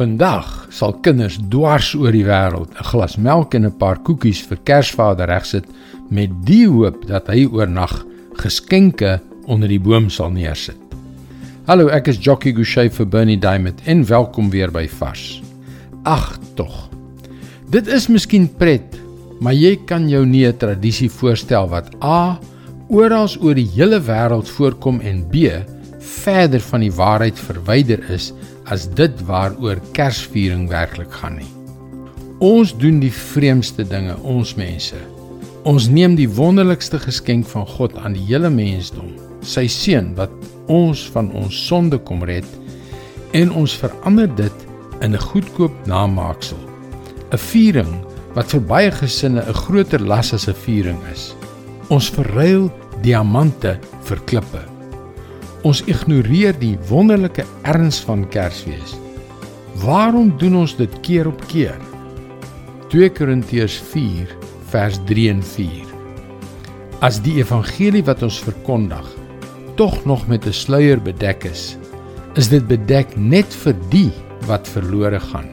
Vandag 0.00 0.46
sal 0.72 0.94
kinders 1.04 1.34
dwars 1.52 1.90
oor 1.92 2.14
die 2.16 2.24
wêreld 2.24 2.72
'n 2.72 2.86
glas 2.88 3.18
melk 3.20 3.52
en 3.54 3.66
'n 3.66 3.76
paar 3.76 3.98
koekies 4.00 4.40
vir 4.48 4.56
Kersvader 4.64 5.28
regsit 5.28 5.66
met 6.08 6.30
die 6.46 6.64
hoop 6.64 7.04
dat 7.06 7.28
hy 7.28 7.44
oornag 7.44 8.06
geskenke 8.32 9.20
onder 9.44 9.68
die 9.68 9.78
boom 9.78 10.08
sal 10.08 10.30
neersit. 10.30 10.80
Hallo, 11.66 11.88
ek 11.88 12.08
is 12.08 12.16
Jockey 12.16 12.52
Gouchee 12.52 12.88
vir 12.88 13.06
Bernie 13.06 13.38
Diamond 13.38 13.82
en 13.84 14.06
welkom 14.06 14.48
weer 14.50 14.70
by 14.70 14.88
Vars. 14.88 15.42
Ag 16.04 16.38
tog. 16.54 16.88
Dit 17.68 17.86
is 17.86 18.08
miskien 18.08 18.48
pret, 18.48 18.96
maar 19.40 19.52
jy 19.52 19.76
kan 19.84 20.08
jou 20.08 20.24
nie 20.24 20.46
'n 20.46 20.56
tradisie 20.56 21.10
voorstel 21.10 21.68
wat 21.68 21.92
A 22.02 22.40
oral 22.88 23.28
oor 23.42 23.54
die 23.54 23.68
hele 23.74 24.00
wêreld 24.00 24.48
voorkom 24.48 25.00
en 25.00 25.28
B 25.28 25.60
verder 26.00 26.60
van 26.60 26.80
die 26.80 26.92
waarheid 26.92 27.38
verwyder 27.38 28.00
is 28.10 28.32
as 28.70 28.86
dit 28.98 29.22
waaroor 29.26 29.80
Kersviering 29.96 30.68
werklik 30.70 31.12
gaan 31.20 31.40
nie. 31.40 31.50
Ons 32.40 32.72
doen 32.72 33.00
die 33.02 33.12
vreemdste 33.12 33.84
dinge, 33.84 34.14
ons 34.22 34.54
mense. 34.56 34.96
Ons 35.68 35.90
neem 35.92 36.14
die 36.16 36.28
wonderlikste 36.38 36.98
geskenk 37.02 37.44
van 37.50 37.66
God 37.68 37.98
aan 38.00 38.14
die 38.16 38.24
hele 38.30 38.48
mensdom, 38.50 39.10
sy 39.44 39.66
seun 39.68 40.14
wat 40.16 40.32
ons 40.70 41.02
van 41.12 41.28
ons 41.36 41.56
sonde 41.66 41.98
kom 41.98 42.24
red 42.24 42.46
en 43.36 43.52
ons 43.52 43.76
verander 43.82 44.30
dit 44.38 44.66
in 45.04 45.12
'n 45.12 45.26
goedkoop 45.30 45.74
namaaksel. 45.86 46.58
'n 47.32 47.38
Viering 47.38 47.94
wat 48.34 48.50
vir 48.52 48.60
baie 48.60 48.90
gesinne 48.90 49.42
'n 49.42 49.54
groter 49.54 50.00
las 50.00 50.32
as 50.32 50.48
'n 50.48 50.54
viering 50.54 51.00
is. 51.12 51.34
Ons 51.90 52.10
verruil 52.10 52.70
diamante 53.02 53.78
vir 54.04 54.18
klippe. 54.26 54.79
Ons 55.60 55.82
ignoreer 55.84 56.54
die 56.56 56.78
wonderlike 56.88 57.44
erns 57.68 57.98
van 58.08 58.22
Kersfees. 58.32 58.94
Waarom 59.82 60.30
doen 60.40 60.62
ons 60.62 60.72
dit 60.78 60.94
keer 61.04 61.28
op 61.28 61.42
keer? 61.50 61.76
2 62.88 63.10
Korintiërs 63.12 63.76
4 63.90 64.32
vers 64.72 64.96
3 65.10 65.26
en 65.34 65.42
4. 65.44 65.90
As 67.04 67.20
die 67.20 67.36
evangelie 67.42 68.02
wat 68.08 68.24
ons 68.24 68.40
verkondig 68.40 69.04
tog 69.76 70.00
nog 70.08 70.26
met 70.32 70.46
'n 70.48 70.52
sluier 70.52 71.00
bedek 71.00 71.44
is, 71.44 71.76
is 72.34 72.48
dit 72.48 72.66
bedek 72.66 73.16
net 73.16 73.52
vir 73.52 73.76
die 73.90 74.12
wat 74.48 74.68
verlore 74.68 75.20
gaan. 75.20 75.48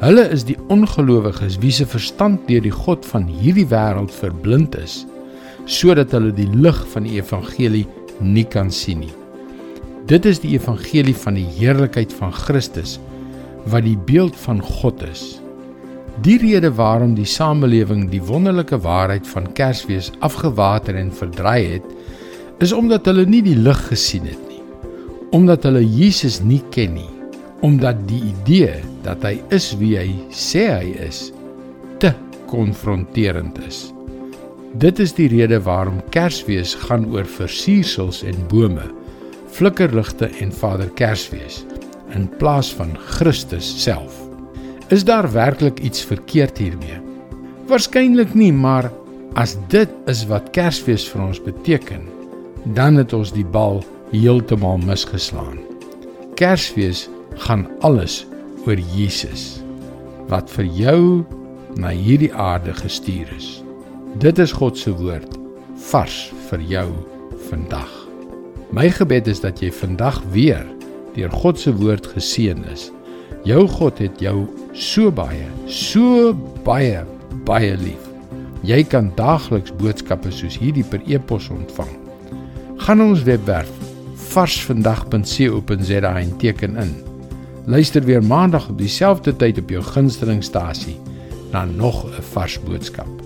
Hulle 0.00 0.30
is 0.30 0.44
die 0.44 0.58
ongelowiges 0.68 1.58
wie 1.58 1.72
se 1.72 1.86
verstand 1.86 2.46
deur 2.48 2.62
die 2.62 2.78
god 2.84 3.06
van 3.06 3.26
hierdie 3.26 3.66
wêreld 3.66 4.12
verblind 4.12 4.76
is, 4.76 5.06
sodat 5.64 6.12
hulle 6.12 6.32
die 6.32 6.50
lig 6.52 6.86
van 6.92 7.02
die 7.02 7.18
evangelie 7.18 7.86
nie 8.20 8.44
kan 8.44 8.70
sien 8.70 9.02
nie. 9.04 9.14
Dit 10.06 10.26
is 10.26 10.38
die 10.38 10.54
evangelie 10.54 11.16
van 11.18 11.34
die 11.34 11.48
heerlikheid 11.56 12.12
van 12.14 12.32
Christus 12.34 13.00
wat 13.66 13.82
die 13.82 13.98
beeld 13.98 14.36
van 14.44 14.60
God 14.62 15.02
is. 15.02 15.40
Die 16.24 16.38
rede 16.38 16.70
waarom 16.78 17.16
die 17.16 17.26
samelewing 17.28 18.06
die 18.12 18.22
wonderlike 18.22 18.78
waarheid 18.84 19.26
van 19.28 19.50
Kersfees 19.58 20.12
afgewater 20.24 20.96
en 20.96 21.10
verdraai 21.12 21.76
het, 21.76 21.88
is 22.62 22.72
omdat 22.72 23.08
hulle 23.10 23.26
nie 23.28 23.42
die 23.44 23.56
lig 23.58 23.82
gesien 23.90 24.24
het 24.30 24.40
nie. 24.48 24.62
Omdat 25.36 25.66
hulle 25.68 25.82
Jesus 25.82 26.38
nie 26.40 26.62
ken 26.70 26.94
nie. 26.96 27.10
Omdat 27.66 28.06
die 28.08 28.22
idee 28.30 28.78
dat 29.04 29.26
hy 29.26 29.36
is 29.52 29.72
wie 29.80 29.96
hy 29.98 30.08
sê 30.30 30.68
hy 30.70 30.94
is, 31.08 31.26
te 32.00 32.14
konfronterend 32.46 33.58
is. 33.66 33.95
Dit 34.76 34.98
is 34.98 35.14
die 35.16 35.28
rede 35.32 35.56
waarom 35.64 36.02
Kersfees 36.12 36.74
gaan 36.84 37.06
oor 37.08 37.24
versiersels 37.24 38.18
en 38.26 38.36
bome, 38.50 38.84
flikkerligte 39.56 40.28
en 40.42 40.52
Vader 40.52 40.90
Kersfees 40.98 41.62
in 42.12 42.26
plaas 42.36 42.68
van 42.76 42.92
Christus 43.16 43.70
self. 43.82 44.18
Is 44.92 45.06
daar 45.08 45.30
werklik 45.32 45.80
iets 45.80 46.04
verkeerd 46.04 46.58
hiermee? 46.60 47.00
Waarskynlik 47.70 48.34
nie, 48.36 48.52
maar 48.52 48.90
as 49.40 49.56
dit 49.72 49.92
is 50.12 50.26
wat 50.28 50.52
Kersfees 50.52 51.08
vir 51.08 51.24
ons 51.24 51.40
beteken, 51.40 52.04
dan 52.76 53.00
het 53.00 53.16
ons 53.16 53.32
die 53.32 53.46
bal 53.46 53.80
heeltemal 54.12 54.76
misgeslaan. 54.84 55.62
Kersfees 56.36 57.06
gaan 57.48 57.64
alles 57.80 58.26
oor 58.66 58.80
Jesus 58.92 59.62
wat 60.28 60.50
vir 60.52 60.68
jou 60.74 61.02
na 61.80 61.94
hierdie 61.94 62.34
aarde 62.34 62.74
gestuur 62.76 63.30
is. 63.38 63.65
Dit 64.16 64.38
is 64.38 64.52
God 64.56 64.78
se 64.80 64.88
woord 64.96 65.34
vars 65.90 66.14
vir 66.48 66.62
jou 66.64 66.86
vandag. 67.50 67.90
My 68.72 68.86
gebed 68.88 69.26
is 69.28 69.42
dat 69.42 69.60
jy 69.60 69.68
vandag 69.76 70.22
weer 70.32 70.62
deur 71.12 71.34
God 71.42 71.60
se 71.60 71.74
woord 71.76 72.08
geseën 72.14 72.62
is. 72.72 72.86
Jou 73.44 73.66
God 73.68 74.00
het 74.00 74.16
jou 74.24 74.46
so 74.72 75.12
baie, 75.12 75.44
so 75.68 76.32
baie, 76.64 77.02
baie 77.44 77.74
lief. 77.82 78.08
Jy 78.64 78.80
kan 78.88 79.10
daagliks 79.20 79.74
boodskappe 79.76 80.32
soos 80.32 80.56
hierdie 80.62 80.86
per 80.88 81.04
e-pos 81.04 81.50
ontvang. 81.52 81.92
Gaan 82.86 83.04
ons 83.04 83.26
webwerf 83.28 83.70
varsvandag.co.za 84.32 86.16
en 86.16 86.32
teken 86.40 86.80
in. 86.80 86.96
Luister 87.68 88.00
weer 88.08 88.24
maandag 88.24 88.72
op 88.72 88.80
dieselfde 88.80 89.36
tyd 89.36 89.60
op 89.60 89.76
jou 89.76 89.84
gunstelingstasie 89.92 90.96
na 91.52 91.68
nog 91.68 92.06
'n 92.08 92.22
vars 92.32 92.56
boodskap. 92.64 93.25